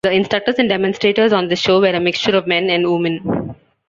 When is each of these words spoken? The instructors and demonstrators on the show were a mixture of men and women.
The 0.03 0.11
instructors 0.11 0.55
and 0.57 0.67
demonstrators 0.67 1.31
on 1.31 1.47
the 1.49 1.55
show 1.55 1.79
were 1.79 1.89
a 1.91 1.99
mixture 1.99 2.35
of 2.35 2.47
men 2.47 2.71
and 2.71 2.91
women. 2.91 3.55